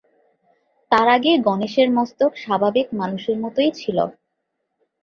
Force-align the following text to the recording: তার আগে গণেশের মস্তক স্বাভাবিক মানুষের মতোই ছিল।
তার 0.91 1.07
আগে 1.09 1.31
গণেশের 1.47 1.89
মস্তক 1.97 2.31
স্বাভাবিক 2.35 2.87
মানুষের 2.93 3.37
মতোই 3.43 3.71
ছিল। 3.75 3.97